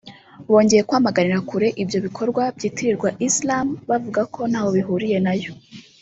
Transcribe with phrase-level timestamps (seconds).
[0.51, 5.51] bongeye kwamaganira kure ibyo bikorwa byitirirwa Islam bavuga ko ntaho bihuriye nayo